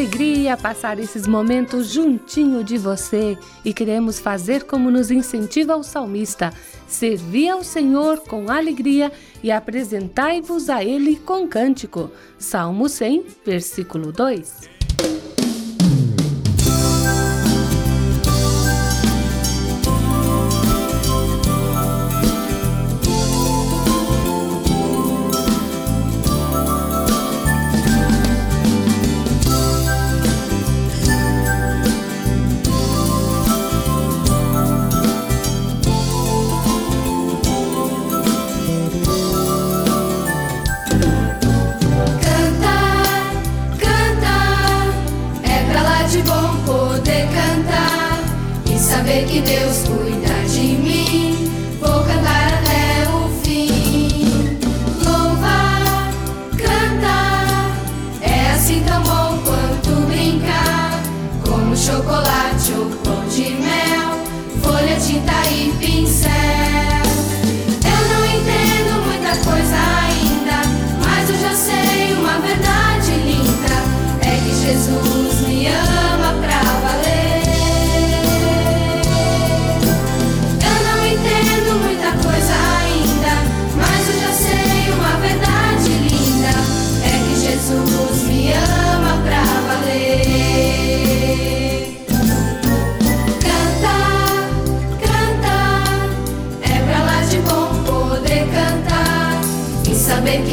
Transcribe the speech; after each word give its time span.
alegria 0.00 0.56
passar 0.56 0.98
esses 0.98 1.26
momentos 1.26 1.90
juntinho 1.90 2.64
de 2.64 2.78
você 2.78 3.36
e 3.62 3.74
queremos 3.74 4.18
fazer 4.18 4.64
como 4.64 4.90
nos 4.90 5.10
incentiva 5.10 5.76
o 5.76 5.82
salmista: 5.82 6.50
servir 6.88 7.50
ao 7.50 7.62
Senhor 7.62 8.20
com 8.20 8.50
alegria 8.50 9.12
e 9.42 9.52
apresentai-vos 9.52 10.70
a 10.70 10.82
Ele 10.82 11.16
com 11.16 11.46
cântico. 11.46 12.10
Salmo 12.38 12.88
100, 12.88 13.26
versículo 13.44 14.10
2. 14.10 14.79
Que 49.24 49.40
Deus 49.42 49.84
cuida 49.88 50.29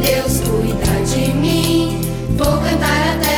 Deus 0.00 0.40
cuida 0.40 1.04
de 1.06 1.32
mim. 1.34 2.00
Vou 2.36 2.56
cantar 2.58 3.16
até 3.16 3.37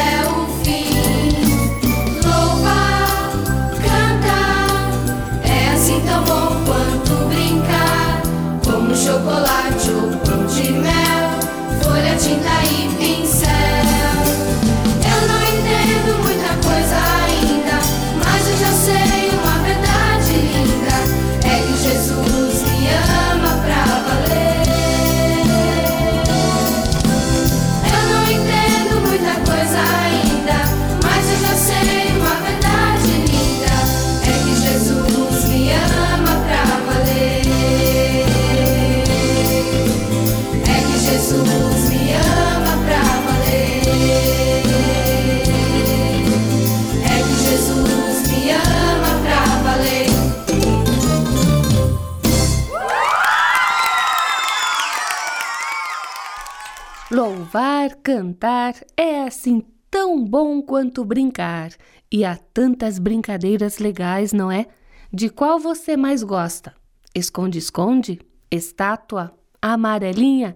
Louvar, 57.12 57.96
cantar 58.04 58.76
é 58.96 59.24
assim 59.24 59.64
tão 59.90 60.24
bom 60.24 60.62
quanto 60.62 61.04
brincar. 61.04 61.72
E 62.08 62.24
há 62.24 62.36
tantas 62.36 63.00
brincadeiras 63.00 63.78
legais, 63.78 64.32
não 64.32 64.48
é? 64.48 64.66
De 65.12 65.28
qual 65.28 65.58
você 65.58 65.96
mais 65.96 66.22
gosta? 66.22 66.72
Esconde-esconde? 67.12 68.20
Estátua? 68.48 69.36
Amarelinha? 69.60 70.54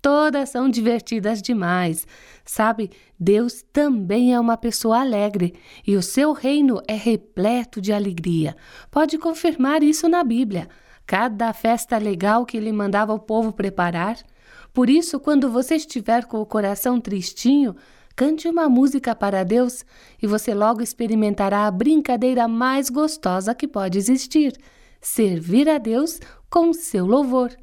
Todas 0.00 0.50
são 0.50 0.68
divertidas 0.68 1.42
demais. 1.42 2.06
Sabe, 2.44 2.92
Deus 3.18 3.64
também 3.72 4.32
é 4.32 4.38
uma 4.38 4.56
pessoa 4.56 5.00
alegre 5.00 5.54
e 5.84 5.96
o 5.96 6.02
seu 6.02 6.32
reino 6.32 6.80
é 6.86 6.94
repleto 6.94 7.80
de 7.80 7.92
alegria. 7.92 8.56
Pode 8.92 9.18
confirmar 9.18 9.82
isso 9.82 10.08
na 10.08 10.22
Bíblia. 10.22 10.68
Cada 11.04 11.52
festa 11.52 11.98
legal 11.98 12.46
que 12.46 12.56
ele 12.56 12.70
mandava 12.70 13.12
o 13.12 13.18
povo 13.18 13.52
preparar. 13.52 14.16
Por 14.76 14.90
isso, 14.90 15.18
quando 15.18 15.48
você 15.48 15.76
estiver 15.76 16.26
com 16.26 16.38
o 16.38 16.44
coração 16.44 17.00
tristinho, 17.00 17.74
cante 18.14 18.46
uma 18.46 18.68
música 18.68 19.16
para 19.16 19.42
Deus 19.42 19.86
e 20.22 20.26
você 20.26 20.52
logo 20.52 20.82
experimentará 20.82 21.66
a 21.66 21.70
brincadeira 21.70 22.46
mais 22.46 22.90
gostosa 22.90 23.54
que 23.54 23.66
pode 23.66 23.96
existir: 23.96 24.52
servir 25.00 25.66
a 25.66 25.78
Deus 25.78 26.20
com 26.50 26.74
seu 26.74 27.06
louvor. 27.06 27.56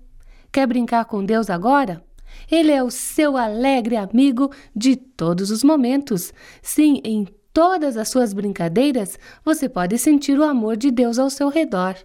Quer 0.51 0.65
brincar 0.65 1.05
com 1.05 1.23
Deus 1.23 1.51
agora? 1.51 2.03
Ele 2.51 2.71
é 2.71 2.81
o 2.81 2.89
seu 2.89 3.37
alegre 3.37 3.95
amigo 3.95 4.49
de 4.75 4.95
todos 4.95 5.51
os 5.51 5.63
momentos. 5.63 6.33
Sim, 6.63 6.99
em 7.03 7.27
todas 7.53 7.95
as 7.95 8.09
suas 8.09 8.33
brincadeiras, 8.33 9.19
você 9.45 9.69
pode 9.69 9.99
sentir 9.99 10.39
o 10.39 10.43
amor 10.43 10.75
de 10.75 10.89
Deus 10.89 11.19
ao 11.19 11.29
seu 11.29 11.49
redor. 11.49 11.95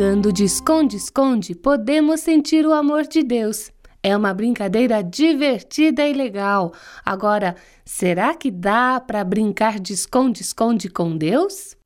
brincando 0.00 0.32
de 0.32 0.44
esconde-esconde, 0.44 1.54
podemos 1.54 2.20
sentir 2.20 2.64
o 2.64 2.72
amor 2.72 3.06
de 3.06 3.22
Deus. 3.22 3.70
É 4.02 4.16
uma 4.16 4.32
brincadeira 4.32 5.04
divertida 5.04 6.08
e 6.08 6.14
legal. 6.14 6.72
Agora, 7.04 7.54
será 7.84 8.34
que 8.34 8.50
dá 8.50 8.98
para 8.98 9.22
brincar 9.22 9.78
de 9.78 9.92
esconde-esconde 9.92 10.88
com 10.88 11.14
Deus? 11.18 11.76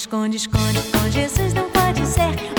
esconde, 0.00 0.36
esconde, 0.38 0.78
esconde. 0.78 1.10
Jesus 1.12 1.52
não 1.52 1.68
pode 1.70 2.06
ser. 2.06 2.49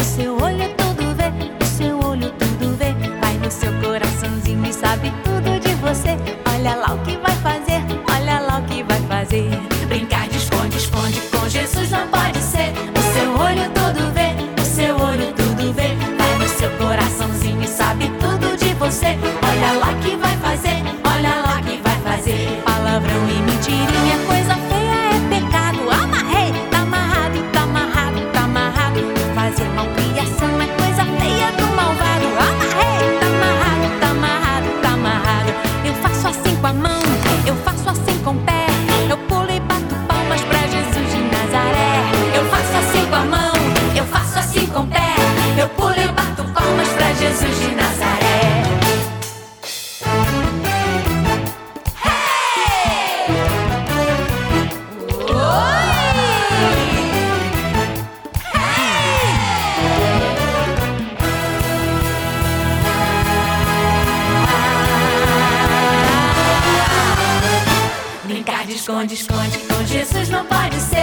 esconde, 69.02 69.14
esconde. 69.16 69.58
Com 69.68 69.86
Jesus 69.86 70.30
não 70.30 70.46
pode 70.46 70.76
ser. 70.80 71.01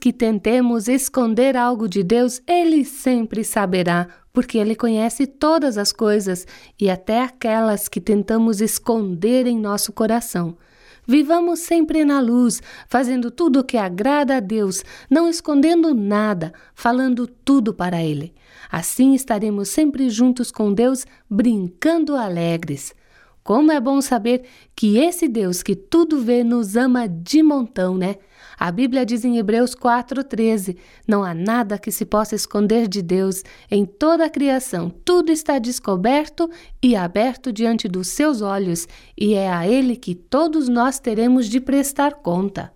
que 0.00 0.12
tentemos 0.12 0.88
esconder 0.88 1.56
algo 1.56 1.86
de 1.86 2.02
Deus, 2.02 2.40
Ele 2.46 2.84
sempre 2.84 3.44
saberá, 3.44 4.08
porque 4.32 4.56
Ele 4.56 4.74
conhece 4.74 5.26
todas 5.26 5.76
as 5.76 5.92
coisas 5.92 6.46
e 6.80 6.88
até 6.88 7.20
aquelas 7.20 7.86
que 7.86 8.00
tentamos 8.00 8.62
esconder 8.62 9.46
em 9.46 9.58
nosso 9.58 9.92
coração. 9.92 10.56
Vivamos 11.06 11.60
sempre 11.60 12.04
na 12.04 12.20
luz, 12.20 12.62
fazendo 12.88 13.30
tudo 13.30 13.60
o 13.60 13.64
que 13.64 13.76
agrada 13.76 14.36
a 14.36 14.40
Deus, 14.40 14.82
não 15.10 15.28
escondendo 15.28 15.94
nada, 15.94 16.52
falando 16.74 17.26
tudo 17.26 17.74
para 17.74 18.02
Ele. 18.02 18.32
Assim 18.70 19.14
estaremos 19.14 19.68
sempre 19.68 20.08
juntos 20.08 20.50
com 20.50 20.72
Deus, 20.72 21.04
brincando 21.28 22.16
alegres. 22.16 22.94
Como 23.42 23.72
é 23.72 23.80
bom 23.80 24.00
saber 24.00 24.44
que 24.76 24.98
esse 24.98 25.26
Deus 25.26 25.62
que 25.62 25.74
tudo 25.74 26.20
vê 26.20 26.44
nos 26.44 26.76
ama 26.76 27.08
de 27.08 27.42
montão, 27.42 27.96
né? 27.98 28.16
A 28.60 28.70
Bíblia 28.70 29.06
diz 29.06 29.24
em 29.24 29.38
Hebreus 29.38 29.74
4,13: 29.74 30.76
Não 31.08 31.24
há 31.24 31.32
nada 31.32 31.78
que 31.78 31.90
se 31.90 32.04
possa 32.04 32.34
esconder 32.34 32.86
de 32.88 33.00
Deus 33.00 33.42
em 33.70 33.86
toda 33.86 34.26
a 34.26 34.28
criação, 34.28 34.90
tudo 35.02 35.32
está 35.32 35.58
descoberto 35.58 36.50
e 36.82 36.94
aberto 36.94 37.50
diante 37.50 37.88
dos 37.88 38.08
seus 38.08 38.42
olhos, 38.42 38.86
e 39.18 39.32
é 39.32 39.50
a 39.50 39.66
Ele 39.66 39.96
que 39.96 40.14
todos 40.14 40.68
nós 40.68 40.98
teremos 40.98 41.48
de 41.48 41.58
prestar 41.58 42.16
conta. 42.16 42.70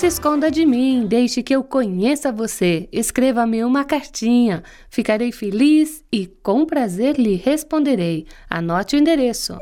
se 0.00 0.06
esconda 0.06 0.50
de 0.50 0.64
mim, 0.64 1.04
deixe 1.06 1.42
que 1.42 1.54
eu 1.54 1.62
conheça 1.62 2.32
você. 2.32 2.88
Escreva-me 2.90 3.62
uma 3.62 3.84
cartinha. 3.84 4.62
Ficarei 4.88 5.30
feliz 5.30 6.02
e 6.10 6.26
com 6.26 6.64
prazer 6.64 7.18
lhe 7.18 7.34
responderei. 7.34 8.26
Anote 8.48 8.96
o 8.96 8.98
endereço. 8.98 9.58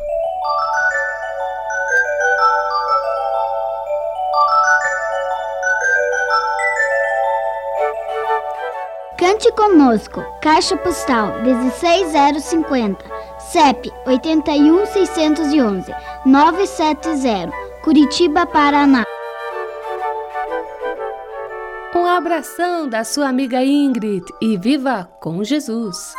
Cante 9.19 9.51
conosco. 9.57 10.23
Caixa 10.41 10.77
postal 10.77 11.43
16050, 11.43 13.05
CEP 13.41 13.91
81611, 14.07 15.93
970, 16.25 17.51
Curitiba, 17.83 18.47
Paraná 18.47 19.05
abração 22.19 22.89
da 22.89 23.05
sua 23.05 23.29
amiga 23.29 23.63
Ingrid 23.63 24.25
e 24.41 24.57
viva 24.57 25.09
com 25.21 25.45
Jesus! 25.45 26.13